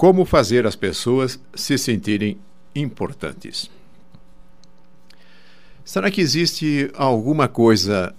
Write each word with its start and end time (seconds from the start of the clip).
Como 0.00 0.24
fazer 0.24 0.66
as 0.66 0.74
pessoas 0.74 1.38
se 1.54 1.76
sentirem 1.76 2.38
importantes. 2.74 3.70
Será 5.84 6.10
que 6.10 6.22
existe 6.22 6.90
alguma 6.94 7.46
coisa 7.48 8.14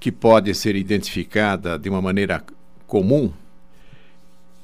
que 0.00 0.10
pode 0.10 0.54
ser 0.54 0.74
identificada 0.76 1.78
de 1.78 1.90
uma 1.90 2.00
maneira 2.00 2.42
comum 2.86 3.30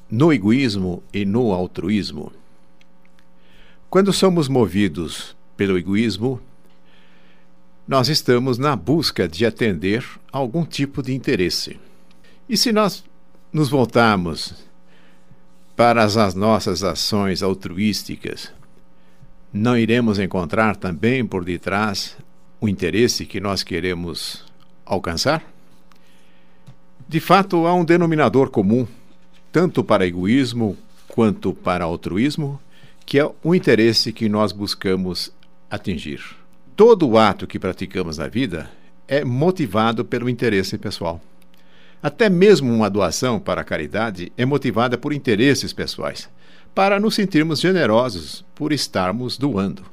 no 0.09 0.33
egoísmo 0.33 1.03
e 1.13 1.25
no 1.25 1.53
altruísmo? 1.53 2.33
Quando 3.87 4.11
somos 4.11 4.47
movidos 4.47 5.37
pelo 5.55 5.77
egoísmo, 5.77 6.41
nós 7.87 8.09
estamos 8.09 8.57
na 8.57 8.75
busca 8.75 9.27
de 9.27 9.45
atender 9.45 10.03
algum 10.31 10.65
tipo 10.65 11.03
de 11.03 11.13
interesse. 11.13 11.79
E 12.49 12.57
se 12.57 12.71
nós 12.71 13.03
nos 13.53 13.69
voltarmos 13.69 14.66
para 15.77 16.03
as 16.03 16.33
nossas 16.33 16.83
ações 16.83 17.43
altruísticas, 17.43 18.51
não 19.53 19.77
iremos 19.77 20.17
encontrar 20.17 20.75
também 20.75 21.23
por 21.23 21.45
detrás 21.45 22.17
o 22.59 22.67
interesse 22.67 23.27
que 23.27 23.39
nós 23.39 23.61
queremos 23.61 24.43
alcançar? 24.83 25.43
De 27.07 27.19
fato, 27.19 27.67
há 27.67 27.75
um 27.75 27.85
denominador 27.85 28.49
comum, 28.49 28.87
tanto 29.51 29.83
para 29.83 30.07
egoísmo 30.07 30.75
quanto 31.07 31.53
para 31.53 31.85
altruísmo, 31.85 32.59
que 33.05 33.19
é 33.19 33.31
o 33.43 33.53
interesse 33.53 34.11
que 34.11 34.27
nós 34.27 34.51
buscamos 34.51 35.31
atingir. 35.69 36.21
Todo 36.75 37.19
ato 37.19 37.45
que 37.45 37.59
praticamos 37.59 38.17
na 38.17 38.27
vida 38.27 38.69
é 39.07 39.23
motivado 39.23 40.03
pelo 40.03 40.27
interesse 40.27 40.75
pessoal. 40.75 41.21
Até 42.01 42.29
mesmo 42.29 42.73
uma 42.73 42.89
doação 42.89 43.39
para 43.39 43.61
a 43.61 43.63
caridade 43.63 44.31
é 44.37 44.45
motivada 44.45 44.97
por 44.97 45.11
interesses 45.11 45.73
pessoais, 45.73 46.29
para 46.75 46.99
nos 46.99 47.15
sentirmos 47.15 47.59
generosos 47.59 48.45
por 48.53 48.71
estarmos 48.71 49.37
doando. 49.37 49.83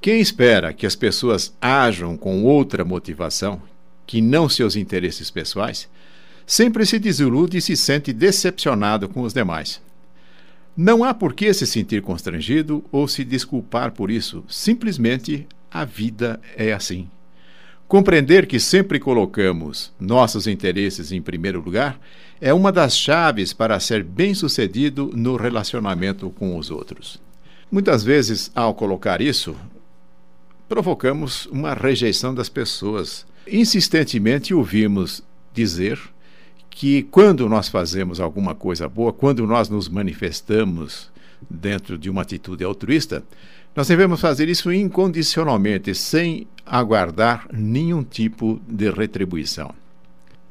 Quem 0.00 0.20
espera 0.20 0.72
que 0.72 0.86
as 0.86 0.94
pessoas 0.94 1.52
ajam 1.60 2.16
com 2.16 2.44
outra 2.44 2.84
motivação, 2.84 3.60
que 4.06 4.20
não 4.20 4.48
seus 4.48 4.76
interesses 4.76 5.30
pessoais, 5.30 5.88
sempre 6.46 6.84
se 6.84 6.98
desilude 6.98 7.56
e 7.56 7.62
se 7.62 7.76
sente 7.76 8.12
decepcionado 8.12 9.08
com 9.08 9.22
os 9.22 9.32
demais. 9.32 9.80
Não 10.76 11.02
há 11.02 11.14
por 11.14 11.34
que 11.34 11.52
se 11.54 11.66
sentir 11.66 12.02
constrangido 12.02 12.84
ou 12.92 13.08
se 13.08 13.24
desculpar 13.24 13.92
por 13.92 14.10
isso. 14.10 14.44
Simplesmente 14.48 15.46
a 15.70 15.84
vida 15.84 16.40
é 16.56 16.72
assim. 16.72 17.08
Compreender 17.86 18.46
que 18.46 18.58
sempre 18.58 18.98
colocamos 18.98 19.92
nossos 20.00 20.46
interesses 20.46 21.12
em 21.12 21.20
primeiro 21.20 21.60
lugar 21.60 22.00
é 22.40 22.52
uma 22.52 22.72
das 22.72 22.96
chaves 22.96 23.52
para 23.52 23.78
ser 23.78 24.02
bem-sucedido 24.02 25.10
no 25.14 25.36
relacionamento 25.36 26.30
com 26.30 26.56
os 26.56 26.70
outros. 26.70 27.20
Muitas 27.70 28.02
vezes, 28.02 28.50
ao 28.54 28.74
colocar 28.74 29.20
isso, 29.20 29.54
provocamos 30.68 31.46
uma 31.46 31.74
rejeição 31.74 32.34
das 32.34 32.48
pessoas. 32.48 33.26
Insistentemente 33.46 34.54
ouvimos 34.54 35.22
dizer 35.52 36.00
que 36.70 37.02
quando 37.04 37.48
nós 37.48 37.68
fazemos 37.68 38.18
alguma 38.18 38.54
coisa 38.54 38.88
boa, 38.88 39.12
quando 39.12 39.46
nós 39.46 39.68
nos 39.68 39.88
manifestamos 39.88 41.12
dentro 41.48 41.98
de 41.98 42.08
uma 42.10 42.22
atitude 42.22 42.64
altruísta, 42.64 43.22
nós 43.74 43.88
devemos 43.88 44.20
fazer 44.20 44.48
isso 44.48 44.72
incondicionalmente, 44.72 45.94
sem 45.94 46.46
aguardar 46.64 47.46
nenhum 47.52 48.04
tipo 48.04 48.60
de 48.68 48.90
retribuição. 48.90 49.74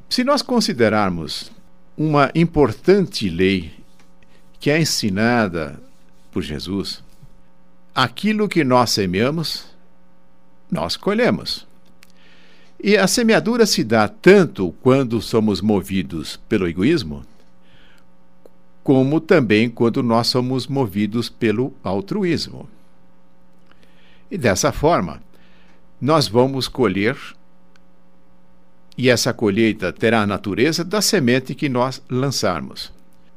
Se 0.09 0.23
nós 0.23 0.41
considerarmos 0.41 1.51
uma 1.97 2.29
importante 2.35 3.29
lei 3.29 3.72
que 4.59 4.69
é 4.69 4.79
ensinada 4.79 5.79
por 6.31 6.44
Jesus, 6.44 7.03
aquilo 7.95 8.50
que 8.50 8.63
nós 8.63 8.91
semeamos, 8.91 9.66
nós 10.69 10.97
colhemos. 10.97 11.66
E 12.83 12.97
a 12.97 13.07
semeadura 13.07 13.66
se 13.66 13.83
dá 13.83 14.07
tanto 14.07 14.73
quando 14.81 15.22
somos 15.22 15.62
movidos 15.62 16.38
pelo 16.50 16.67
egoísmo, 16.67 17.23
como 18.83 19.22
também 19.22 19.69
quando 19.69 20.03
nós 20.03 20.28
somos 20.28 20.67
movidos 20.67 21.29
pelo 21.29 21.73
altruísmo. 21.81 22.67
E 24.33 24.38
dessa 24.38 24.71
forma, 24.71 25.21
nós 26.01 26.27
vamos 26.27 26.67
colher, 26.67 27.16
e 28.97 29.07
essa 29.07 29.31
colheita 29.31 29.94
terá 29.94 30.23
a 30.23 30.27
natureza 30.27 30.83
da 30.83 31.03
semente 31.03 31.53
que 31.53 31.69
nós 31.69 32.01
lançarmos. 32.09 32.91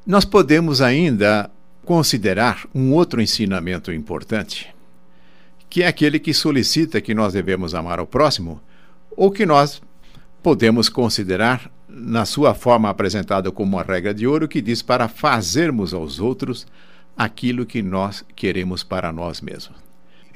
Nós 0.07 0.25
podemos 0.25 0.81
ainda 0.81 1.51
considerar 1.85 2.67
um 2.75 2.95
outro 2.95 3.21
ensinamento 3.21 3.93
importante, 3.93 4.75
que 5.69 5.83
é 5.83 5.87
aquele 5.87 6.19
que 6.19 6.33
solicita 6.33 6.99
que 6.99 7.13
nós 7.13 7.35
devemos 7.35 7.75
amar 7.75 8.01
o 8.01 8.07
próximo 8.07 8.59
ou 9.15 9.31
que 9.31 9.45
nós 9.45 9.83
podemos 10.43 10.89
considerar 10.89 11.71
na 11.87 12.25
sua 12.25 12.55
forma 12.55 12.89
apresentada 12.89 13.53
como 13.53 13.77
uma 13.77 13.83
regra 13.83 14.15
de 14.15 14.27
ouro 14.27 14.49
que 14.49 14.63
diz 14.63 14.81
para 14.81 15.09
fazermos 15.09 15.93
aos 15.93 16.21
outros 16.21 16.67
aquilo 17.15 17.67
que 17.67 17.83
nós 17.83 18.25
queremos 18.35 18.83
para 18.83 19.13
nós 19.13 19.43
mesmos. 19.43 19.86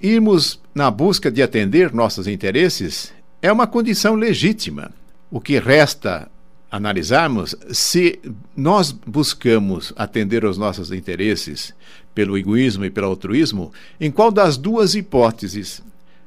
Irmos 0.03 0.59
na 0.75 0.91
busca 0.91 1.31
de 1.31 1.43
atender 1.43 1.93
nossos 1.93 2.27
interesses 2.27 3.13
é 3.43 3.53
uma 3.53 3.67
condição 3.67 4.15
legítima. 4.15 4.91
O 5.31 5.41
que 5.41 5.59
resta 5.59 6.31
analisarmos 6.71 7.55
se 7.71 8.19
nós 8.57 8.93
buscamos 8.93 9.93
atender 9.97 10.45
os 10.45 10.57
nossos 10.57 10.91
interesses 10.91 11.75
pelo 12.15 12.39
egoísmo 12.39 12.85
e 12.85 12.91
pelo 12.91 13.09
altruísmo, 13.09 13.73
em 14.01 14.11
qual 14.11 14.31
das 14.31 14.57
duas 14.57 14.95
hipóteses 14.95 15.83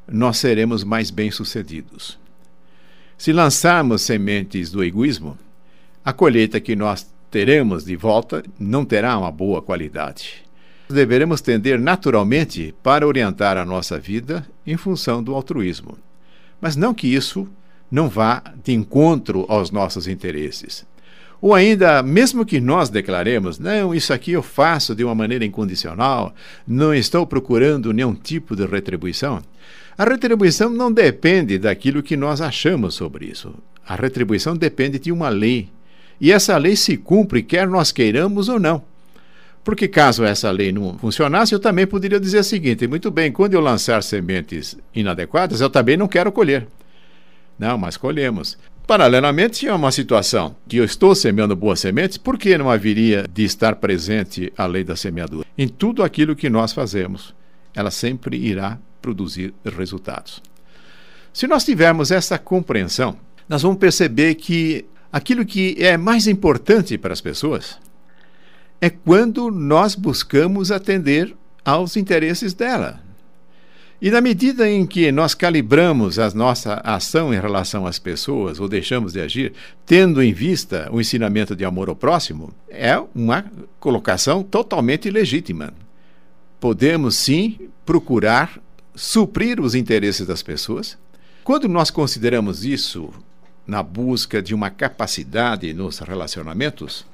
nós 0.07 0.37
seremos 0.37 0.83
mais 0.83 1.09
bem-sucedidos. 1.09 2.19
Se 3.17 3.33
lançarmos 3.33 4.01
sementes 4.01 4.69
do 4.69 4.83
egoísmo, 4.83 5.37
a 6.05 6.13
colheita 6.13 6.59
que 6.59 6.75
nós 6.75 7.07
teremos 7.31 7.85
de 7.85 7.95
volta 7.95 8.43
não 8.59 8.85
terá 8.85 9.17
uma 9.17 9.31
boa 9.31 9.61
qualidade. 9.61 10.43
Deveremos 10.89 11.41
tender 11.41 11.79
naturalmente 11.79 12.73
para 12.83 13.07
orientar 13.07 13.57
a 13.57 13.65
nossa 13.65 13.99
vida 13.99 14.45
em 14.65 14.77
função 14.77 15.23
do 15.23 15.33
altruísmo. 15.33 15.97
Mas 16.59 16.75
não 16.75 16.93
que 16.93 17.07
isso 17.07 17.47
não 17.89 18.09
vá 18.09 18.43
de 18.63 18.73
encontro 18.73 19.45
aos 19.47 19.71
nossos 19.71 20.07
interesses. 20.07 20.85
Ou 21.41 21.53
ainda, 21.53 22.01
mesmo 22.01 22.45
que 22.45 22.61
nós 22.61 22.89
declaremos, 22.89 23.59
não, 23.59 23.93
isso 23.93 24.13
aqui 24.13 24.31
eu 24.31 24.41
faço 24.41 24.95
de 24.95 25.03
uma 25.03 25.13
maneira 25.13 25.43
incondicional, 25.43 26.33
não 26.65 26.93
estou 26.93 27.27
procurando 27.27 27.91
nenhum 27.91 28.15
tipo 28.15 28.55
de 28.55 28.65
retribuição, 28.65 29.41
a 29.97 30.05
retribuição 30.05 30.69
não 30.69 30.91
depende 30.91 31.59
daquilo 31.59 32.01
que 32.01 32.17
nós 32.17 32.41
achamos 32.41 32.95
sobre 32.95 33.25
isso. 33.25 33.53
A 33.85 33.95
retribuição 33.95 34.55
depende 34.55 34.97
de 34.97 35.11
uma 35.11 35.29
lei. 35.29 35.69
E 36.19 36.31
essa 36.31 36.57
lei 36.57 36.75
se 36.75 36.97
cumpre, 36.97 37.43
quer 37.43 37.67
nós 37.67 37.91
queiramos 37.91 38.49
ou 38.49 38.59
não. 38.59 38.81
Porque 39.63 39.87
caso 39.87 40.23
essa 40.23 40.51
lei 40.51 40.71
não 40.71 40.97
funcionasse, 40.97 41.53
eu 41.53 41.59
também 41.59 41.87
poderia 41.87 42.19
dizer 42.19 42.39
o 42.39 42.43
seguinte: 42.43 42.87
muito 42.87 43.09
bem, 43.09 43.31
quando 43.31 43.53
eu 43.53 43.61
lançar 43.61 44.03
sementes 44.03 44.77
inadequadas, 44.93 45.61
eu 45.61 45.69
também 45.69 45.95
não 45.95 46.07
quero 46.07 46.31
colher. 46.31 46.67
Não, 47.57 47.77
mas 47.77 47.95
colhemos. 47.95 48.57
Paralelamente, 48.85 49.59
tinha 49.59 49.73
uma 49.73 49.91
situação 49.91 50.55
que 50.67 50.75
eu 50.75 50.83
estou 50.83 51.15
semeando 51.15 51.55
boas 51.55 51.79
sementes, 51.79 52.17
por 52.17 52.37
que 52.37 52.57
não 52.57 52.69
haveria 52.69 53.25
de 53.31 53.45
estar 53.45 53.77
presente 53.77 54.51
a 54.57 54.65
lei 54.65 54.83
da 54.83 54.95
semeadura? 54.95 55.47
Em 55.57 55.69
tudo 55.69 56.03
aquilo 56.03 56.35
que 56.35 56.49
nós 56.49 56.73
fazemos, 56.73 57.33
ela 57.73 57.89
sempre 57.89 58.35
irá 58.35 58.77
produzir 59.01 59.53
resultados. 59.63 60.41
Se 61.31 61.47
nós 61.47 61.63
tivermos 61.63 62.11
essa 62.11 62.37
compreensão, 62.37 63.15
nós 63.47 63.61
vamos 63.61 63.77
perceber 63.77 64.35
que 64.35 64.85
aquilo 65.11 65.45
que 65.45 65.77
é 65.79 65.95
mais 65.95 66.27
importante 66.27 66.97
para 66.97 67.13
as 67.13 67.21
pessoas 67.21 67.77
é 68.83 68.89
quando 68.89 69.49
nós 69.49 69.95
buscamos 69.95 70.69
atender 70.69 71.33
aos 71.63 71.95
interesses 71.95 72.53
dela. 72.53 72.99
E 74.01 74.11
na 74.11 74.19
medida 74.19 74.69
em 74.69 74.85
que 74.85 75.09
nós 75.09 75.33
calibramos 75.33 76.19
a 76.19 76.29
nossa 76.31 76.81
ação 76.83 77.33
em 77.33 77.39
relação 77.39 77.87
às 77.87 77.97
pessoas, 77.97 78.59
ou 78.59 78.67
deixamos 78.67 79.13
de 79.13 79.21
agir, 79.21 79.53
tendo 79.85 80.21
em 80.21 80.33
vista 80.33 80.89
o 80.91 80.99
ensinamento 80.99 81.55
de 81.55 81.63
amor 81.63 81.87
ao 81.87 81.95
próximo, 81.95 82.53
é 82.67 83.01
uma 83.15 83.45
colocação 83.79 84.43
totalmente 84.43 85.09
legítima. 85.09 85.73
Podemos 86.59 87.15
sim 87.15 87.69
procurar 87.85 88.59
suprir 88.93 89.61
os 89.61 89.75
interesses 89.75 90.27
das 90.27 90.43
pessoas. 90.43 90.97
Quando 91.41 91.69
nós 91.69 91.89
consideramos 91.89 92.65
isso 92.65 93.13
na 93.65 93.81
busca 93.81 94.41
de 94.41 94.53
uma 94.53 94.69
capacidade 94.69 95.73
nos 95.73 95.99
relacionamentos, 95.99 97.05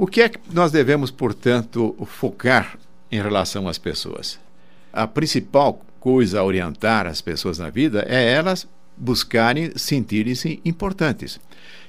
o 0.00 0.06
que 0.06 0.22
é 0.22 0.30
que 0.30 0.38
nós 0.50 0.72
devemos, 0.72 1.10
portanto, 1.10 1.94
focar 2.06 2.78
em 3.12 3.20
relação 3.20 3.68
às 3.68 3.76
pessoas? 3.76 4.40
A 4.90 5.06
principal 5.06 5.84
coisa 6.00 6.40
a 6.40 6.42
orientar 6.42 7.06
as 7.06 7.20
pessoas 7.20 7.58
na 7.58 7.68
vida 7.68 8.06
é 8.08 8.32
elas 8.32 8.66
buscarem 8.96 9.76
sentirem-se 9.76 10.58
importantes. 10.64 11.38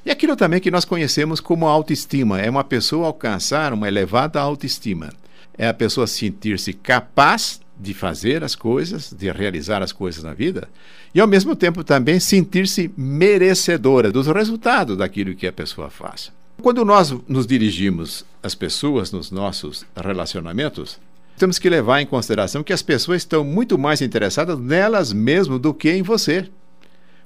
E 0.05 0.11
aquilo 0.11 0.35
também 0.35 0.59
que 0.59 0.69
nós 0.69 0.83
conhecemos 0.83 1.39
como 1.39 1.65
autoestima, 1.65 2.41
é 2.41 2.49
uma 2.49 2.65
pessoa 2.65 3.07
alcançar 3.07 3.71
uma 3.71 3.87
elevada 3.87 4.41
autoestima. 4.41 5.13
É 5.57 5.69
a 5.69 5.73
pessoa 5.73 6.05
sentir-se 6.05 6.73
capaz 6.73 7.61
de 7.79 7.93
fazer 7.93 8.43
as 8.43 8.55
coisas, 8.55 9.13
de 9.13 9.31
realizar 9.31 9.81
as 9.81 9.93
coisas 9.93 10.21
na 10.21 10.33
vida, 10.33 10.67
e 11.15 11.21
ao 11.21 11.27
mesmo 11.27 11.55
tempo 11.55 11.81
também 11.81 12.19
sentir-se 12.19 12.91
merecedora 12.97 14.11
dos 14.11 14.27
resultados 14.27 14.97
daquilo 14.97 15.33
que 15.33 15.47
a 15.47 15.53
pessoa 15.53 15.89
faz. 15.89 16.29
Quando 16.61 16.85
nós 16.85 17.11
nos 17.27 17.47
dirigimos 17.47 18.23
às 18.43 18.53
pessoas 18.53 19.11
nos 19.11 19.31
nossos 19.31 19.83
relacionamentos, 19.95 20.99
temos 21.37 21.57
que 21.57 21.69
levar 21.69 22.01
em 22.01 22.05
consideração 22.05 22.63
que 22.63 22.71
as 22.71 22.83
pessoas 22.83 23.23
estão 23.23 23.43
muito 23.43 23.79
mais 23.79 23.99
interessadas 23.99 24.59
nelas 24.59 25.11
mesmas 25.11 25.59
do 25.59 25.73
que 25.73 25.89
em 25.89 26.03
você. 26.03 26.47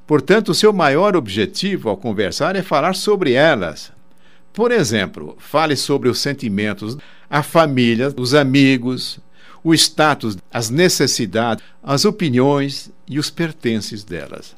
Portanto, 0.08 0.50
o 0.50 0.54
seu 0.54 0.72
maior 0.72 1.18
objetivo 1.18 1.90
ao 1.90 1.98
conversar 1.98 2.56
é 2.56 2.62
falar 2.62 2.96
sobre 2.96 3.34
elas. 3.34 3.92
Por 4.54 4.72
exemplo, 4.72 5.36
fale 5.38 5.76
sobre 5.76 6.08
os 6.08 6.20
sentimentos, 6.20 6.98
a 7.30 7.44
família, 7.44 8.14
os 8.16 8.34
amigos, 8.34 9.20
o 9.62 9.74
status, 9.74 10.38
as 10.54 10.70
necessidades, 10.70 11.64
as 11.84 12.06
opiniões 12.06 12.90
e 13.06 13.20
os 13.20 13.30
pertences 13.30 14.02
delas. 14.04 14.56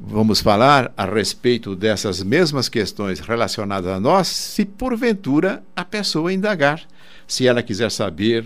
Vamos 0.00 0.40
falar 0.40 0.92
a 0.96 1.04
respeito 1.04 1.76
dessas 1.76 2.22
mesmas 2.22 2.68
questões 2.68 3.20
relacionadas 3.20 3.90
a 3.90 4.00
nós, 4.00 4.26
se 4.26 4.64
porventura 4.64 5.62
a 5.74 5.84
pessoa 5.84 6.32
indagar, 6.32 6.82
se 7.28 7.46
ela 7.46 7.62
quiser 7.62 7.90
saber 7.90 8.44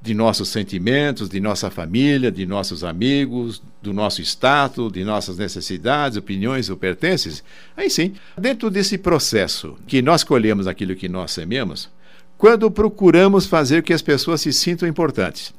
de 0.00 0.14
nossos 0.14 0.50
sentimentos, 0.50 1.28
de 1.28 1.40
nossa 1.40 1.70
família, 1.70 2.30
de 2.30 2.46
nossos 2.46 2.84
amigos, 2.84 3.60
do 3.82 3.92
nosso 3.92 4.20
status, 4.20 4.92
de 4.92 5.02
nossas 5.02 5.38
necessidades, 5.38 6.18
opiniões 6.18 6.68
ou 6.68 6.76
pertences. 6.76 7.42
Aí 7.76 7.90
sim, 7.90 8.14
dentro 8.38 8.70
desse 8.70 8.96
processo 8.98 9.76
que 9.86 10.00
nós 10.00 10.22
colhemos 10.22 10.66
aquilo 10.66 10.94
que 10.94 11.08
nós 11.08 11.32
sememos, 11.32 11.88
quando 12.36 12.70
procuramos 12.70 13.46
fazer 13.46 13.82
que 13.82 13.92
as 13.92 14.02
pessoas 14.02 14.42
se 14.42 14.52
sintam 14.52 14.86
importantes. 14.86 15.54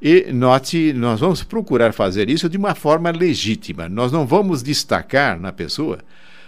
E 0.00 0.30
note, 0.32 0.92
nós 0.92 1.20
vamos 1.20 1.42
procurar 1.42 1.92
fazer 1.92 2.28
isso 2.28 2.48
de 2.48 2.56
uma 2.56 2.74
forma 2.74 3.10
legítima. 3.10 3.88
Nós 3.88 4.12
não 4.12 4.26
vamos 4.26 4.62
destacar 4.62 5.40
na 5.40 5.52
pessoa 5.52 5.98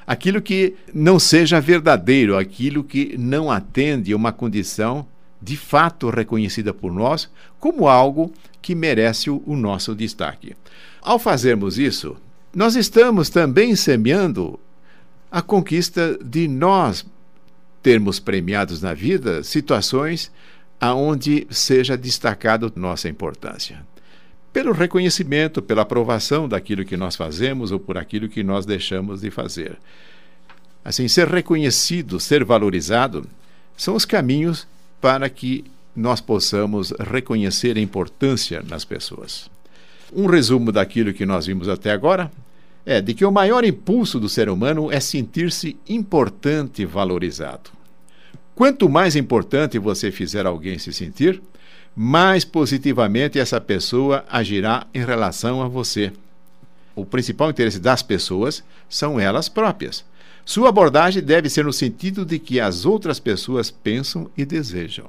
aquilo 0.07 0.41
que 0.41 0.75
não 0.95 1.19
seja 1.19 1.61
verdadeiro, 1.61 2.37
aquilo 2.37 2.83
que 2.83 3.17
não 3.19 3.51
atende 3.51 4.13
a 4.13 4.17
uma 4.17 4.33
condição 4.33 5.07
de 5.41 5.57
fato 5.57 6.09
reconhecida 6.11 6.73
por 6.73 6.93
nós 6.93 7.31
como 7.61 7.89
algo 7.89 8.33
que 8.61 8.75
merece 8.75 9.31
o, 9.31 9.43
nosso 9.57 9.95
destaque. 9.95 10.57
Ao 11.01 11.19
fazermos 11.19 11.79
isso, 11.79 12.17
nós 12.55 12.75
estamos 12.75 13.29
também 13.29 13.77
semeando 13.77 14.59
a 15.31 15.43
conquista 15.43 16.19
de 16.25 16.49
nós 16.49 17.05
termos 17.83 18.19
premiados 18.19 18.83
na 18.83 18.95
vida 18.95 19.43
situações 19.43 20.33
aonde 20.81 21.47
seja 21.51 21.97
destacado 21.97 22.73
nossa 22.77 23.09
importância. 23.09 23.85
Pelo 24.53 24.73
reconhecimento, 24.73 25.61
pela 25.61 25.83
aprovação 25.83 26.49
daquilo 26.49 26.85
que 26.85 26.97
nós 26.97 27.17
fazemos 27.17 27.71
ou 27.71 27.79
por 27.79 27.99
aquilo 27.99 28.29
que 28.29 28.43
nós 28.43 28.65
deixamos 28.65 29.21
de 29.21 29.31
fazer. 29.31 29.77
Assim, 30.85 31.07
ser 31.07 31.29
reconhecido, 31.29 32.19
ser 32.19 32.45
valorizado, 32.45 33.27
são 33.77 33.95
os 33.95 34.05
caminhos 34.05 34.67
para 35.01 35.29
que 35.29 35.65
nós 35.95 36.21
possamos 36.21 36.93
reconhecer 36.99 37.77
a 37.77 37.81
importância 37.81 38.63
nas 38.67 38.85
pessoas. 38.85 39.51
Um 40.13 40.27
resumo 40.27 40.73
daquilo 40.73 41.13
que 41.13 41.27
nós 41.27 41.47
vimos 41.47 41.69
até 41.69 41.91
agora 41.91 42.31
é 42.87 43.01
de 43.01 43.13
que 43.13 43.25
o 43.25 43.31
maior 43.31 43.65
impulso 43.65 44.19
do 44.19 44.29
ser 44.29 44.49
humano 44.49 44.91
é 44.91 44.99
sentir-se 44.99 45.77
importante 45.89 46.83
e 46.83 46.87
valorizado. 46.87 47.78
Quanto 48.59 48.89
mais 48.89 49.15
importante 49.15 49.79
você 49.79 50.11
fizer 50.11 50.45
alguém 50.45 50.81
se 50.81 50.93
sentir, 50.93 51.41
mais 51.95 52.45
positivamente 52.45 53.39
essa 53.39 53.61
pessoa 53.61 54.25
agirá 54.29 54.85
em 54.93 55.05
relação 55.05 55.63
a 55.63 55.69
você. 55.69 56.13
O 56.93 57.07
principal 57.07 57.51
interesse 57.51 57.79
das 57.79 58.03
pessoas 58.03 58.65
são 58.89 59.21
elas 59.21 59.49
próprias. 59.49 60.05
Sua 60.45 60.71
abordagem 60.71 61.23
deve 61.23 61.49
ser 61.49 61.67
no 61.67 61.73
sentido 61.73 62.25
de 62.25 62.41
que 62.41 62.59
as 62.59 62.85
outras 62.85 63.21
pessoas 63.21 63.71
pensam 63.71 64.29
e 64.37 64.45
desejam. 64.45 65.07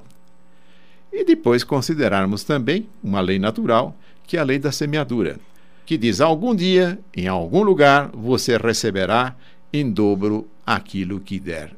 E 1.11 1.25
depois 1.25 1.63
considerarmos 1.63 2.43
também 2.43 2.87
uma 3.03 3.19
lei 3.19 3.39
natural, 3.39 3.97
que 4.27 4.37
é 4.37 4.39
a 4.39 4.43
lei 4.43 4.59
da 4.59 4.71
semeadura, 4.71 5.39
que 5.87 5.97
diz: 5.97 6.21
algum 6.21 6.53
dia, 6.53 6.99
em 7.17 7.27
algum 7.27 7.63
lugar, 7.63 8.11
você 8.13 8.57
receberá 8.57 9.35
em 9.71 9.91
dobro 9.91 10.47
aquilo 10.65 11.19
que 11.19 11.39
der. 11.39 11.71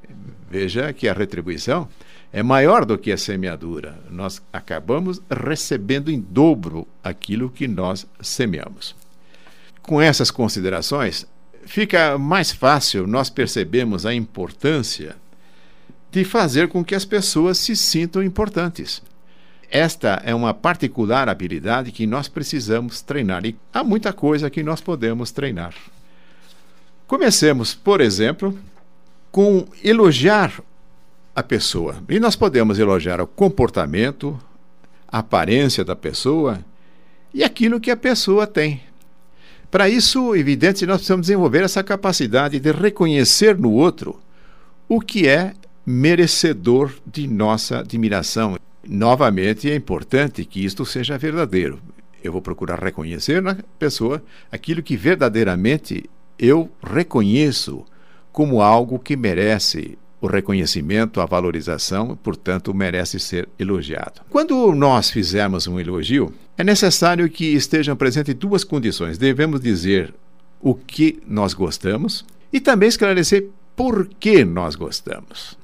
Veja 0.50 0.92
que 0.94 1.08
a 1.08 1.14
retribuição 1.14 1.88
é 2.34 2.42
maior 2.42 2.86
do 2.86 2.98
que 2.98 3.12
a 3.12 3.18
semeadura. 3.18 4.00
Nós 4.10 4.42
acabamos 4.52 5.22
recebendo 5.30 6.10
em 6.10 6.20
dobro 6.20 6.88
aquilo 7.04 7.50
que 7.50 7.68
nós 7.68 8.08
semeamos. 8.22 8.96
Com 9.82 10.02
essas 10.02 10.32
considerações, 10.32 11.26
fica 11.66 12.18
mais 12.18 12.52
fácil 12.52 13.06
nós 13.08 13.30
percebemos 13.30 14.06
a 14.06 14.14
importância 14.14 15.16
de 16.12 16.24
fazer 16.26 16.68
com 16.68 16.84
que 16.84 16.96
as 16.96 17.06
pessoas 17.06 17.58
se 17.58 17.76
sintam 17.76 18.24
importantes. 18.24 19.02
Esta 19.70 20.22
é 20.26 20.36
uma 20.36 20.54
particular 20.54 21.30
habilidade 21.30 21.94
que 21.94 22.06
nós 22.06 22.28
precisamos 22.28 23.02
treinar 23.02 23.46
e 23.46 23.56
há 23.74 23.84
muita 23.84 24.12
coisa 24.12 24.50
que 24.50 24.62
nós 24.62 24.82
podemos 24.82 25.32
treinar. 25.32 25.74
Comecemos, 27.12 27.76
por 27.76 28.00
exemplo, 28.00 28.58
com 29.34 29.68
elogiar 29.84 30.64
a 31.36 31.44
pessoa. 31.44 32.02
E 32.08 32.22
nós 32.22 32.38
podemos 32.38 32.80
elogiar 32.80 33.20
o 33.20 33.28
comportamento, 33.28 34.40
a 35.10 35.18
aparência 35.20 35.84
da 35.84 35.94
pessoa 35.94 36.64
e 37.34 37.44
aquilo 37.44 37.82
que 37.82 37.92
a 37.92 37.98
pessoa 37.98 38.48
tem. 38.48 38.82
Para 39.70 39.90
isso, 39.90 40.34
evidente, 40.38 40.86
nós 40.86 41.00
precisamos 41.00 41.28
desenvolver 41.28 41.64
essa 41.64 41.84
capacidade 41.84 42.62
de 42.62 42.72
reconhecer 42.72 43.58
no 43.58 43.74
outro 43.74 44.18
o 44.88 45.02
que 45.02 45.28
é 45.28 45.54
merecedor 45.86 46.94
de 47.06 47.28
nossa 47.28 47.80
admiração. 47.80 48.58
Novamente, 48.88 49.70
é 49.70 49.76
importante 49.76 50.46
que 50.46 50.64
isto 50.64 50.86
seja 50.86 51.18
verdadeiro. 51.18 51.78
Eu 52.24 52.32
vou 52.32 52.42
procurar 52.42 52.82
reconhecer 52.82 53.42
na 53.42 53.58
pessoa 53.78 54.24
aquilo 54.50 54.82
que 54.82 54.96
verdadeiramente 54.96 56.10
eu 56.42 56.72
reconheço 56.84 57.86
como 58.32 58.62
algo 58.62 58.98
que 58.98 59.16
merece 59.16 59.98
o 60.20 60.28
reconhecimento, 60.28 61.22
a 61.22 61.26
valorização, 61.26 62.18
portanto, 62.22 62.74
merece 62.74 63.20
ser 63.20 63.48
elogiado. 63.58 64.22
Quando 64.30 64.72
nós 64.74 65.12
fizermos 65.12 65.68
um 65.68 65.80
elogio, 65.80 66.34
é 66.58 66.64
necessário 66.64 67.30
que 67.30 67.46
estejam 67.46 67.96
presentes 67.96 68.34
duas 68.36 68.64
condições. 68.64 69.18
Devemos 69.18 69.62
dizer 69.62 70.14
o 70.60 70.74
que 70.76 71.22
nós 71.28 71.54
gostamos 71.54 72.26
e 72.52 72.60
também 72.60 72.90
esclarecer 72.90 73.48
por 73.76 74.08
que 74.20 74.44
nós 74.44 74.76
gostamos. 74.76 75.58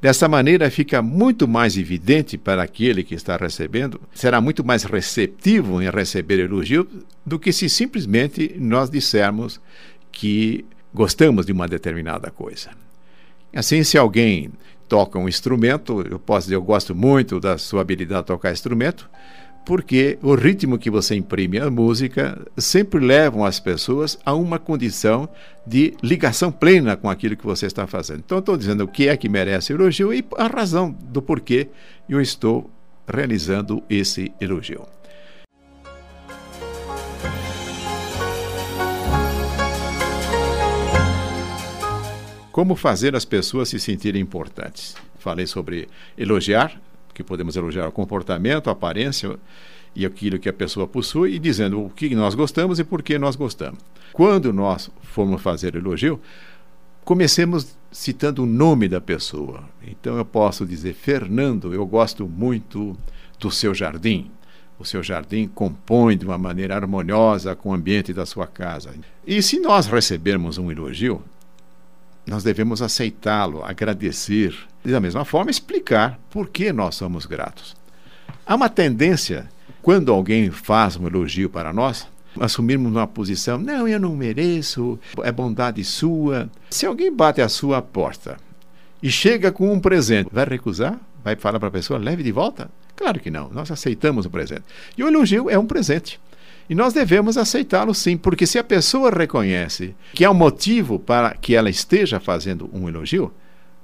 Dessa 0.00 0.26
maneira, 0.26 0.70
fica 0.70 1.02
muito 1.02 1.46
mais 1.46 1.76
evidente 1.76 2.38
para 2.38 2.62
aquele 2.62 3.04
que 3.04 3.14
está 3.14 3.36
recebendo, 3.36 4.00
será 4.14 4.40
muito 4.40 4.64
mais 4.64 4.82
receptivo 4.84 5.82
em 5.82 5.90
receber 5.90 6.38
elogio 6.38 6.88
do 7.24 7.38
que 7.38 7.52
se 7.52 7.68
simplesmente 7.68 8.54
nós 8.58 8.88
dissermos 8.88 9.60
que 10.10 10.64
gostamos 10.92 11.44
de 11.44 11.52
uma 11.52 11.68
determinada 11.68 12.30
coisa. 12.30 12.70
Assim, 13.54 13.84
se 13.84 13.98
alguém 13.98 14.50
toca 14.88 15.18
um 15.18 15.28
instrumento, 15.28 16.02
eu 16.10 16.18
posso 16.18 16.46
dizer, 16.46 16.56
eu 16.56 16.62
gosto 16.62 16.94
muito 16.94 17.38
da 17.38 17.58
sua 17.58 17.82
habilidade 17.82 18.22
de 18.22 18.26
tocar 18.28 18.52
instrumento, 18.52 19.08
porque 19.64 20.18
o 20.22 20.34
ritmo 20.34 20.78
que 20.78 20.90
você 20.90 21.14
imprime 21.14 21.58
à 21.58 21.70
música 21.70 22.40
sempre 22.56 23.04
levam 23.04 23.44
as 23.44 23.60
pessoas 23.60 24.18
a 24.24 24.34
uma 24.34 24.58
condição 24.58 25.28
de 25.66 25.94
ligação 26.02 26.50
plena 26.50 26.96
com 26.96 27.08
aquilo 27.08 27.36
que 27.36 27.46
você 27.46 27.66
está 27.66 27.86
fazendo. 27.86 28.20
Então, 28.20 28.38
estou 28.38 28.56
dizendo 28.56 28.84
o 28.84 28.88
que 28.88 29.08
é 29.08 29.16
que 29.16 29.28
merece 29.28 29.72
elogio 29.72 30.12
e 30.12 30.24
a 30.36 30.46
razão 30.46 30.90
do 30.90 31.22
porquê 31.22 31.68
eu 32.08 32.20
estou 32.20 32.70
realizando 33.06 33.82
esse 33.88 34.32
elogio. 34.40 34.86
Como 42.50 42.74
fazer 42.74 43.14
as 43.14 43.24
pessoas 43.24 43.68
se 43.68 43.78
sentirem 43.78 44.20
importantes? 44.20 44.96
Falei 45.18 45.46
sobre 45.46 45.88
elogiar, 46.18 46.80
que 47.22 47.28
podemos 47.28 47.54
elogiar 47.56 47.86
o 47.86 47.92
comportamento, 47.92 48.68
a 48.68 48.72
aparência 48.72 49.38
e 49.94 50.06
aquilo 50.06 50.38
que 50.38 50.48
a 50.48 50.52
pessoa 50.52 50.86
possui, 50.86 51.34
e 51.34 51.38
dizendo 51.38 51.84
o 51.84 51.90
que 51.90 52.14
nós 52.14 52.34
gostamos 52.34 52.78
e 52.78 52.84
por 52.84 53.02
que 53.02 53.18
nós 53.18 53.36
gostamos. 53.36 53.78
Quando 54.12 54.52
nós 54.52 54.90
formos 55.02 55.42
fazer 55.42 55.74
elogio, 55.74 56.20
comecemos 57.04 57.76
citando 57.90 58.44
o 58.44 58.46
nome 58.46 58.88
da 58.88 59.00
pessoa. 59.00 59.64
Então 59.86 60.16
eu 60.16 60.24
posso 60.24 60.64
dizer: 60.64 60.94
Fernando, 60.94 61.74
eu 61.74 61.84
gosto 61.86 62.26
muito 62.26 62.96
do 63.38 63.50
seu 63.50 63.74
jardim. 63.74 64.30
o 64.78 64.84
seu 64.84 65.02
jardim 65.02 65.46
compõe 65.46 66.16
de 66.16 66.24
uma 66.24 66.38
maneira 66.38 66.74
harmoniosa 66.74 67.54
com 67.54 67.68
o 67.68 67.74
ambiente 67.74 68.14
da 68.14 68.24
sua 68.24 68.46
casa. 68.46 68.94
E 69.26 69.42
se 69.42 69.60
nós 69.60 69.86
recebermos 69.86 70.56
um 70.56 70.70
elogio, 70.70 71.22
nós 72.30 72.44
devemos 72.44 72.80
aceitá-lo, 72.80 73.64
agradecer 73.64 74.54
e, 74.84 74.92
da 74.92 75.00
mesma 75.00 75.24
forma, 75.24 75.50
explicar 75.50 76.16
por 76.30 76.48
que 76.48 76.72
nós 76.72 76.94
somos 76.94 77.26
gratos. 77.26 77.76
Há 78.46 78.54
uma 78.54 78.68
tendência, 78.68 79.50
quando 79.82 80.12
alguém 80.12 80.48
faz 80.48 80.96
um 80.96 81.08
elogio 81.08 81.50
para 81.50 81.72
nós, 81.72 82.06
assumirmos 82.38 82.92
uma 82.92 83.06
posição, 83.06 83.58
não, 83.58 83.88
eu 83.88 83.98
não 83.98 84.14
mereço, 84.14 84.96
é 85.24 85.32
bondade 85.32 85.82
sua. 85.82 86.48
Se 86.70 86.86
alguém 86.86 87.12
bate 87.12 87.40
a 87.40 87.48
sua 87.48 87.82
porta 87.82 88.36
e 89.02 89.10
chega 89.10 89.50
com 89.50 89.72
um 89.72 89.80
presente, 89.80 90.30
vai 90.32 90.44
recusar? 90.44 91.00
Vai 91.24 91.34
falar 91.34 91.58
para 91.58 91.68
a 91.68 91.72
pessoa, 91.72 91.98
leve 91.98 92.22
de 92.22 92.30
volta? 92.30 92.70
Claro 92.94 93.18
que 93.18 93.30
não, 93.30 93.50
nós 93.50 93.72
aceitamos 93.72 94.24
o 94.24 94.30
presente. 94.30 94.62
E 94.96 95.02
o 95.02 95.08
elogio 95.08 95.50
é 95.50 95.58
um 95.58 95.66
presente. 95.66 96.20
E 96.70 96.74
nós 96.74 96.92
devemos 96.92 97.36
aceitá-lo 97.36 97.92
sim, 97.92 98.16
porque 98.16 98.46
se 98.46 98.56
a 98.56 98.62
pessoa 98.62 99.10
reconhece 99.10 99.92
que 100.14 100.24
há 100.24 100.30
um 100.30 100.34
motivo 100.34 101.00
para 101.00 101.34
que 101.34 101.56
ela 101.56 101.68
esteja 101.68 102.20
fazendo 102.20 102.70
um 102.72 102.88
elogio, 102.88 103.32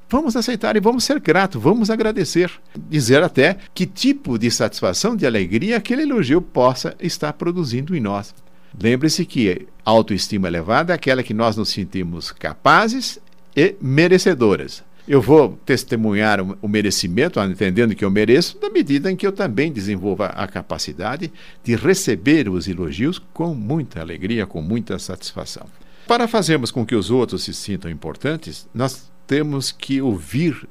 vamos 0.09 0.37
aceitar 0.37 0.77
e 0.77 0.81
vamos 0.81 1.03
ser 1.03 1.19
gratos, 1.19 1.61
vamos 1.61 1.91
agradecer. 1.91 2.49
Dizer 2.89 3.25
até 3.25 3.57
que 3.75 3.87
tipo 3.87 4.39
de 4.39 4.53
satisfação, 4.53 5.17
de 5.17 5.27
alegria 5.27 5.79
aquele 5.79 6.03
elogio 6.03 6.41
possa 6.41 6.95
estar 7.01 7.33
produzindo 7.33 7.97
em 7.97 7.99
nós. 7.99 8.33
Lembre-se 8.81 9.27
que 9.27 9.67
autoestima 9.85 10.47
elevada 10.47 10.93
é 10.93 10.95
aquela 10.95 11.25
que 11.25 11.35
nós 11.35 11.57
nos 11.57 11.71
sentimos 11.71 12.31
capazes 12.31 13.19
e 13.57 13.75
merecedoras. 13.81 14.85
Eu 15.09 15.23
vou 15.23 15.57
testemunhar 15.65 16.41
o 16.41 16.67
merecimento, 16.67 17.39
entendendo 17.39 17.95
que 17.95 18.05
eu 18.05 18.11
mereço, 18.11 18.59
na 18.61 18.69
medida 18.69 19.11
em 19.11 19.15
que 19.15 19.25
eu 19.25 19.31
também 19.31 19.71
desenvolva 19.71 20.27
a 20.27 20.49
capacidade 20.49 21.33
de 21.63 21.77
receber 21.77 22.49
os 22.49 22.67
elogios 22.67 23.23
com 23.33 23.55
muita 23.55 24.01
alegria, 24.01 24.47
com 24.47 24.61
muita 24.61 24.99
satisfação. 24.99 25.67
Para 26.09 26.27
fazermos 26.27 26.73
com 26.73 26.85
que 26.85 26.97
os 26.97 27.09
outros 27.09 27.45
se 27.45 27.55
sintam 27.55 27.89
importantes, 27.89 28.69
nós 28.75 29.09
temos 29.29 29.71
que 29.71 30.03
ouvir 30.03 30.69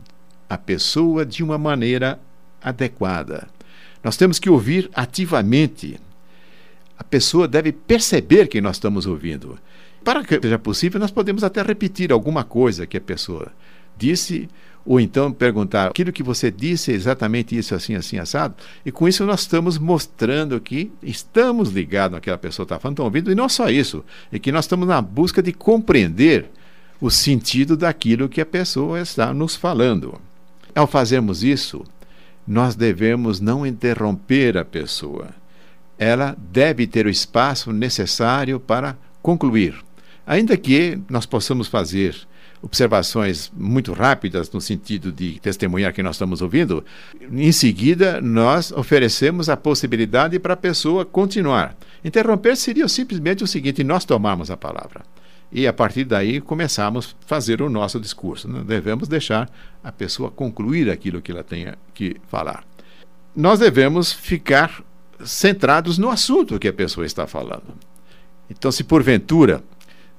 a 0.50 0.58
pessoa 0.58 1.25
de 1.25 1.42
uma 1.42 1.58
maneira 1.58 2.20
adequada. 2.62 3.48
Nós 4.04 4.18
temos 4.18 4.38
que 4.38 4.50
ouvir 4.50 4.89
ativamente. 4.94 5.98
A 6.98 7.04
pessoa 7.06 7.48
deve 7.48 7.72
perceber 7.72 8.48
que 8.48 8.60
nós 8.60 8.75
estamos 8.75 9.06
ouvindo. 9.06 9.58
Para 10.04 10.24
que 10.24 10.39
seja 10.39 10.60
possível, 10.60 11.00
nós 11.00 11.10
podemos 11.10 11.44
até 11.44 11.62
repetir 11.62 12.12
alguma 12.12 12.44
coisa 12.44 12.86
que 12.86 12.98
a 12.98 13.01
pessoa 13.01 13.51
disse, 13.98 14.50
ou 14.86 15.00
então 15.00 15.32
perguntar 15.32 15.88
aquilo 15.88 16.12
que 16.12 16.22
você 16.22 16.52
disse 16.52 16.92
é 16.92 16.96
exatamente 16.96 17.58
isso, 17.58 17.74
assim, 17.74 17.96
assim, 17.96 18.18
assado. 18.20 18.56
E 18.86 18.92
com 18.92 19.08
isso 19.08 19.25
nós 19.25 19.42
estamos 19.42 19.80
mostrando 19.80 20.60
que 20.62 20.92
estamos 21.02 21.70
ligados 21.70 22.16
naquela 22.16 22.38
pessoa 22.38 22.66
está 22.66 22.78
falando, 22.78 22.96
estão 22.96 23.06
ouvindo, 23.06 23.32
e 23.32 23.36
não 23.36 23.50
só 23.50 23.70
isso, 23.70 24.06
é 24.32 24.38
que 24.38 24.52
nós 24.52 24.66
estamos 24.66 24.88
na 24.88 25.02
busca 25.02 25.42
de 25.42 25.52
compreender 25.52 26.46
o 27.02 27.10
sentido 27.10 27.75
daquilo 27.75 28.30
que 28.30 28.40
a 28.40 28.46
pessoa 28.46 29.02
está 29.02 29.34
nos 29.34 29.56
falando. 29.56 30.22
Ao 30.75 30.86
fazermos 30.86 31.44
isso, 31.44 31.84
nós 32.48 32.75
devemos 32.75 33.40
não 33.40 33.66
interromper 33.66 34.58
a 34.58 34.64
pessoa. 34.64 35.30
Ela 35.98 36.38
deve 36.38 36.86
ter 36.86 37.06
o 37.06 37.10
espaço 37.10 37.72
necessário 37.72 38.60
para 38.60 38.98
concluir. 39.22 39.75
Ainda 40.28 40.56
que 40.58 41.00
nós 41.10 41.25
possamos 41.25 41.68
fazer 41.68 42.16
observações 42.62 43.52
muito 43.56 43.94
rápidas 43.94 44.52
no 44.52 44.60
sentido 44.60 45.12
de 45.12 45.40
testemunhar 45.40 45.94
que 45.94 46.02
nós 46.02 46.16
estamos 46.16 46.42
ouvindo, 46.42 46.84
em 47.32 47.52
seguida 47.52 48.20
nós 48.22 48.72
oferecemos 48.72 49.50
a 49.50 49.58
possibilidade 49.58 50.40
para 50.40 50.54
a 50.54 50.58
pessoa 50.58 51.06
continuar. 51.06 51.76
Interromper 52.04 52.56
seria 52.58 52.88
simplesmente 52.88 53.44
o 53.44 53.48
seguinte: 53.48 53.84
nós 53.84 54.06
tomarmos 54.06 54.50
a 54.50 54.58
palavra. 54.58 55.04
E 55.52 55.68
a 55.68 55.74
partir 55.74 56.04
daí 56.06 56.42
começarmos 56.42 57.16
a 57.24 57.28
fazer 57.28 57.62
o 57.62 57.70
nosso 57.70 58.00
discurso. 58.00 58.48
Não 58.48 58.64
devemos 58.64 59.08
deixar 59.08 59.50
a 59.84 59.92
pessoa 59.92 60.32
concluir 60.32 60.90
aquilo 60.90 61.22
que 61.22 61.32
ela 61.32 61.44
tenha 61.44 61.78
que 61.94 62.18
falar. 62.28 62.64
Nós 63.36 63.60
devemos 63.60 64.12
ficar 64.12 64.84
centrados 65.24 65.98
no 65.98 66.10
assunto 66.10 66.60
que 66.60 66.68
a 66.68 66.74
pessoa 66.74 67.06
está 67.06 67.28
falando. 67.28 67.76
Então, 68.50 68.72
se 68.72 68.84
porventura 68.84 69.64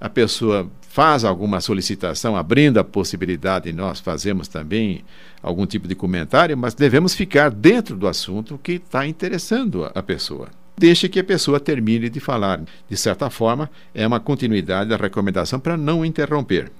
a 0.01 0.09
pessoa 0.09 0.71
faz 0.97 1.25
alguma 1.25 1.61
solicitação, 1.61 2.35
abrindo 2.35 2.81
a 2.81 2.85
possibilidade, 2.85 3.71
nós 3.71 4.01
fazemos 4.01 4.49
também 4.49 5.05
algum 5.43 5.67
tipo 5.67 5.87
de 5.87 5.95
comentário, 5.95 6.57
mas 6.57 6.73
devemos 6.73 7.15
ficar 7.15 7.51
dentro 7.51 7.95
do 7.99 8.09
assunto 8.09 8.59
que 8.63 8.73
está 8.73 9.07
interessando 9.07 9.85
a 9.95 10.03
pessoa. 10.03 10.49
Deixe 10.75 11.07
que 11.07 11.21
a 11.21 11.25
pessoa 11.25 11.61
termine 11.61 12.09
de 12.09 12.19
falar. 12.19 12.63
De 12.89 12.97
certa 12.97 13.29
forma, 13.29 13.71
é 13.95 14.07
uma 14.07 14.19
continuidade 14.19 14.89
da 14.89 14.97
recomendação 14.97 15.61
para 15.61 15.77
não 15.77 16.03
interromper. 16.03 16.73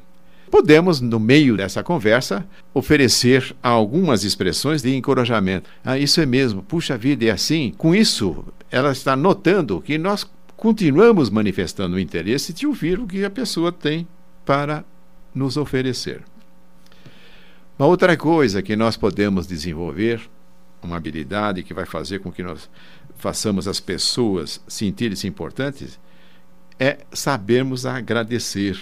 Podemos, 0.51 0.99
no 0.99 1.21
meio 1.21 1.55
dessa 1.55 1.83
conversa, 1.83 2.43
oferecer 2.73 3.55
algumas 3.63 4.25
expressões 4.25 4.81
de 4.81 4.97
encorajamento. 4.97 5.69
Ah, 5.85 5.99
isso 5.99 6.23
é 6.23 6.25
mesmo, 6.25 6.63
puxa 6.63 6.97
vida, 6.97 7.27
é 7.27 7.31
assim. 7.33 7.75
Com 7.77 7.95
isso, 7.95 8.47
ela 8.71 8.93
está 8.93 9.15
notando 9.15 9.83
que 9.83 9.99
nós 9.99 10.27
continuamos 10.67 11.31
manifestando 11.31 11.95
o 11.95 12.01
interesse 12.01 12.53
de 12.53 12.67
ouvir 12.67 12.99
o 12.99 13.07
que 13.07 13.25
a 13.25 13.31
pessoa 13.31 13.71
tem 13.71 14.05
para 14.45 14.85
nos 15.33 15.57
oferecer. 15.57 16.25
Uma 17.79 17.87
outra 17.87 18.17
coisa 18.17 18.61
que 18.61 18.75
nós 18.75 18.97
podemos 18.97 19.47
desenvolver, 19.47 20.21
uma 20.83 20.97
habilidade 20.97 21.63
que 21.63 21.73
vai 21.73 21.87
fazer 21.87 22.19
com 22.19 22.33
que 22.33 22.43
nós 22.43 22.69
façamos 23.17 23.69
as 23.69 23.79
pessoas 23.79 24.61
sentirem-se 24.67 25.29
importantes, 25.29 26.01
é 26.81 26.99
sabermos 27.13 27.87
agradecer. 27.87 28.77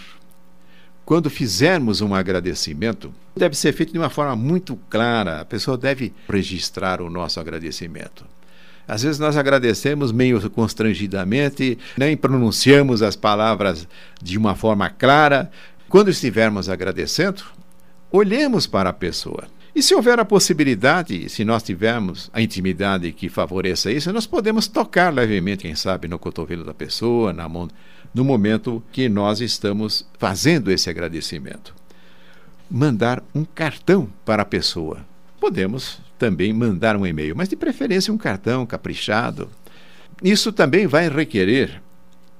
Quando 1.04 1.28
fizermos 1.28 2.00
um 2.00 2.14
agradecimento, 2.14 3.12
deve 3.36 3.54
ser 3.54 3.74
feito 3.74 3.92
de 3.92 3.98
uma 3.98 4.08
forma 4.08 4.34
muito 4.34 4.74
clara. 4.88 5.42
A 5.42 5.44
pessoa 5.44 5.76
deve 5.76 6.14
registrar 6.30 7.02
o 7.02 7.10
nosso 7.10 7.38
agradecimento. 7.38 8.24
Às 8.86 9.02
vezes 9.02 9.18
nós 9.18 9.36
agradecemos 9.36 10.12
meio 10.12 10.50
constrangidamente, 10.50 11.78
nem 11.96 12.16
pronunciamos 12.16 13.02
as 13.02 13.16
palavras 13.16 13.88
de 14.22 14.36
uma 14.36 14.54
forma 14.54 14.90
clara. 14.90 15.50
Quando 15.88 16.10
estivermos 16.10 16.68
agradecendo, 16.68 17.42
olhemos 18.10 18.66
para 18.66 18.90
a 18.90 18.92
pessoa. 18.92 19.44
E 19.74 19.82
se 19.82 19.92
houver 19.92 20.20
a 20.20 20.24
possibilidade, 20.24 21.28
se 21.28 21.44
nós 21.44 21.62
tivermos 21.62 22.30
a 22.32 22.40
intimidade 22.40 23.10
que 23.10 23.28
favoreça 23.28 23.90
isso, 23.90 24.12
nós 24.12 24.24
podemos 24.24 24.68
tocar 24.68 25.12
levemente, 25.12 25.62
quem 25.62 25.74
sabe, 25.74 26.06
no 26.06 26.16
cotovelo 26.16 26.62
da 26.62 26.72
pessoa, 26.72 27.32
na 27.32 27.48
mão, 27.48 27.68
no 28.14 28.24
momento 28.24 28.80
que 28.92 29.08
nós 29.08 29.40
estamos 29.40 30.06
fazendo 30.16 30.70
esse 30.70 30.88
agradecimento. 30.88 31.74
Mandar 32.70 33.20
um 33.34 33.44
cartão 33.44 34.08
para 34.24 34.42
a 34.42 34.46
pessoa. 34.46 35.04
Podemos 35.40 36.00
também 36.24 36.54
mandar 36.54 36.96
um 36.96 37.06
e-mail, 37.06 37.36
mas 37.36 37.50
de 37.50 37.56
preferência 37.56 38.12
um 38.12 38.16
cartão 38.16 38.64
caprichado. 38.64 39.50
Isso 40.22 40.50
também 40.50 40.86
vai 40.86 41.06
requerer 41.10 41.82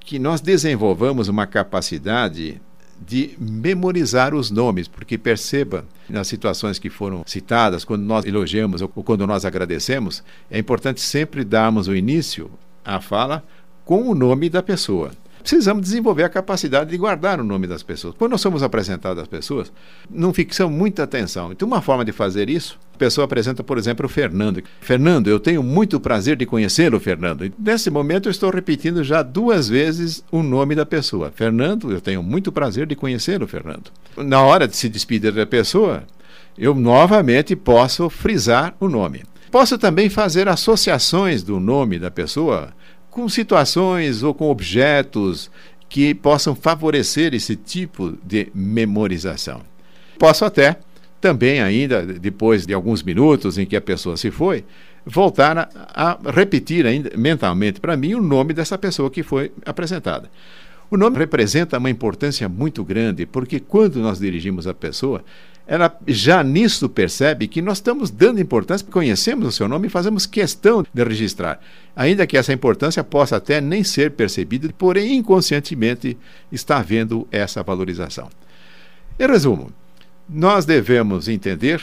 que 0.01 0.19
nós 0.19 0.41
desenvolvamos 0.41 1.29
uma 1.29 1.47
capacidade 1.47 2.63
de 2.99 3.37
memorizar 3.39 4.35
os 4.35 4.51
nomes, 4.51 4.89
porque 4.89 5.19
perceba, 5.19 5.85
nas 6.09 6.29
situações 6.29 6.79
que 6.79 6.89
foram 6.89 7.23
citadas, 7.27 7.85
quando 7.85 8.05
nós 8.05 8.25
elogiamos 8.25 8.81
ou 8.81 8.89
quando 8.89 9.27
nós 9.27 9.45
agradecemos, 9.45 10.25
é 10.51 10.59
importante 10.59 11.03
sempre 11.03 11.45
darmos 11.45 11.87
o 11.87 11.95
início 11.95 12.51
à 12.83 13.03
fala 13.03 13.45
com 13.85 14.09
o 14.09 14.15
nome 14.15 14.49
da 14.49 14.63
pessoa 14.63 15.11
precisamos 15.45 15.83
desenvolver 15.83 16.23
a 16.23 16.29
capacidade 16.31 16.91
de 16.91 16.97
guardar 16.97 17.39
o 17.39 17.45
nome 17.45 17.67
das 17.67 17.83
pessoas. 17.83 18.15
Quando 18.19 18.33
nós 18.33 18.41
somos 18.41 18.63
apresentados 18.63 19.23
às 19.23 19.29
pessoas, 19.29 19.71
não 20.11 20.33
fixamos 20.33 20.75
muita 20.75 21.03
atenção. 21.03 21.53
Então, 21.53 21.69
uma 21.69 21.83
forma 21.83 22.03
de 22.03 22.13
fazer 22.13 22.49
isso, 22.49 22.79
a 22.95 22.97
pessoa 22.97 23.27
apresenta, 23.27 23.63
por 23.63 23.77
exemplo, 23.77 24.07
o 24.07 24.09
Fernando. 24.09 24.63
Fernando, 24.81 25.29
eu 25.29 25.39
tenho 25.39 25.63
muito 25.63 26.01
prazer 26.01 26.35
de 26.37 26.47
conhecê-lo, 26.47 26.99
Fernando. 26.99 27.45
E 27.45 27.53
nesse 27.59 27.91
momento, 27.91 28.27
eu 28.27 28.31
estou 28.31 28.49
repetindo 28.51 29.05
já 29.05 29.23
duas 29.23 29.69
vezes 29.69 30.25
o 30.33 30.43
nome 30.43 30.75
da 30.75 30.87
pessoa. 30.87 31.31
Fernando, 31.31 31.93
eu 31.93 32.01
tenho 32.01 32.23
muito 32.23 32.51
prazer 32.51 32.87
de 32.87 32.97
conhecê-lo, 32.97 33.47
Fernando. 33.47 33.93
Na 34.17 34.41
hora 34.41 34.67
de 34.67 34.75
se 34.75 34.89
despedir 34.89 35.31
da 35.31 35.45
pessoa, 35.45 36.05
eu 36.57 36.75
novamente 36.75 37.55
posso 37.55 38.09
frisar 38.09 38.75
o 38.81 38.89
nome. 38.89 39.23
Posso 39.51 39.77
também 39.77 40.09
fazer 40.09 40.49
associações 40.49 41.43
do 41.43 41.61
nome 41.61 41.99
da 41.99 42.11
pessoa 42.11 42.73
com 43.15 43.29
situações 43.29 44.25
ou 44.25 44.35
com 44.35 44.51
objetos 44.51 45.49
que 45.89 46.13
possam 46.13 46.53
favorecer 46.53 47.33
esse 47.33 47.55
tipo 47.55 48.19
de 48.25 48.49
memorização. 48.53 49.63
Posso 50.19 50.45
até 50.45 50.77
também 51.21 51.63
ainda 51.63 52.03
depois 52.03 52.67
de 52.67 52.75
alguns 52.75 53.05
minutos 53.05 53.57
em 53.57 53.65
que 53.65 53.77
a 53.77 53.81
pessoa 53.81 54.17
se 54.17 54.33
foi, 54.33 54.65
voltar 55.07 55.57
a, 55.57 55.69
a 55.95 56.31
repetir 56.33 56.87
ainda 56.87 57.17
mentalmente 57.17 57.81
para 57.81 57.97
mim 57.97 58.15
o 58.15 58.21
nome 58.21 58.53
dessa 58.53 58.77
pessoa 58.77 59.09
que 59.09 59.23
foi 59.23 59.53
apresentada. 59.65 60.29
O 60.91 60.97
nome 60.97 61.17
representa 61.17 61.79
uma 61.79 61.91
importância 61.91 62.49
muito 62.49 62.85
grande, 62.85 63.27
porque 63.27 63.61
quando 63.61 64.01
nós 64.01 64.19
dirigimos 64.19 64.67
a 64.67 64.75
pessoa, 64.75 65.25
ela 65.67 65.97
já 66.07 66.43
nisso 66.43 66.89
percebe 66.89 67.49
que 67.49 67.63
nós 67.63 67.79
estamos 67.79 68.11
dando 68.11 68.41
importância, 68.41 68.87
conhecemos 68.91 69.49
o 69.49 69.53
seu 69.53 69.67
nome 69.67 69.87
e 69.87 69.91
fazemos 69.91 70.27
questão 70.27 70.85
de 70.93 71.05
registrar. 71.05 71.59
Ainda 71.97 72.27
que 72.27 72.37
essa 72.37 72.53
importância 72.53 73.03
possa 73.03 73.37
até 73.37 73.61
nem 73.61 73.83
ser 73.83 74.11
percebida, 74.11 74.69
porém 74.77 75.17
inconscientemente 75.17 76.19
está 76.53 76.79
havendo 76.79 77.27
essa 77.33 77.63
valorização. 77.63 78.29
Em 79.19 79.27
resumo, 79.27 79.71
nós 80.29 80.67
devemos 80.67 81.29
entender 81.29 81.81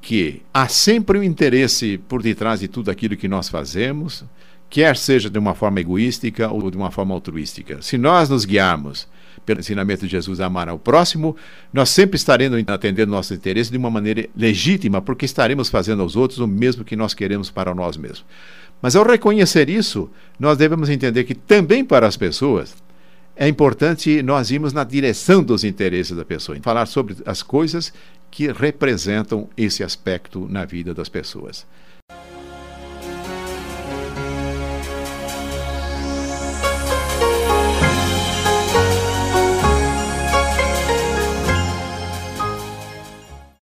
que 0.00 0.42
há 0.52 0.68
sempre 0.68 1.18
um 1.18 1.22
interesse 1.22 1.96
por 1.96 2.22
detrás 2.22 2.60
de 2.60 2.68
tudo 2.68 2.90
aquilo 2.90 3.16
que 3.16 3.28
nós 3.28 3.48
fazemos, 3.48 4.24
quer 4.68 4.96
seja 4.96 5.30
de 5.30 5.38
uma 5.38 5.54
forma 5.54 5.80
egoística 5.80 6.50
ou 6.50 6.70
de 6.70 6.76
uma 6.76 6.90
forma 6.90 7.14
altruística. 7.14 7.80
Se 7.80 7.96
nós 7.96 8.28
nos 8.28 8.44
guiarmos 8.44 9.06
pelo 9.44 9.60
ensinamento 9.60 10.04
de 10.06 10.10
Jesus 10.10 10.40
a 10.40 10.46
amar 10.46 10.68
ao 10.68 10.78
próximo, 10.78 11.36
nós 11.72 11.90
sempre 11.90 12.16
estaremos 12.16 12.62
atendendo 12.66 13.10
nossos 13.10 13.36
interesses 13.36 13.70
de 13.70 13.76
uma 13.76 13.90
maneira 13.90 14.28
legítima, 14.36 15.00
porque 15.00 15.24
estaremos 15.24 15.68
fazendo 15.68 16.02
aos 16.02 16.16
outros 16.16 16.38
o 16.38 16.46
mesmo 16.46 16.84
que 16.84 16.96
nós 16.96 17.14
queremos 17.14 17.50
para 17.50 17.74
nós 17.74 17.96
mesmos. 17.96 18.24
Mas 18.80 18.96
ao 18.96 19.04
reconhecer 19.04 19.68
isso, 19.68 20.10
nós 20.38 20.58
devemos 20.58 20.88
entender 20.88 21.24
que 21.24 21.34
também 21.34 21.84
para 21.84 22.06
as 22.06 22.16
pessoas 22.16 22.74
é 23.36 23.48
importante 23.48 24.22
nós 24.22 24.50
irmos 24.50 24.72
na 24.72 24.84
direção 24.84 25.42
dos 25.42 25.64
interesses 25.64 26.16
da 26.16 26.24
pessoa, 26.24 26.58
falar 26.60 26.86
sobre 26.86 27.16
as 27.24 27.42
coisas 27.42 27.92
que 28.30 28.50
representam 28.50 29.48
esse 29.56 29.84
aspecto 29.84 30.46
na 30.48 30.64
vida 30.64 30.92
das 30.92 31.08
pessoas. 31.08 31.66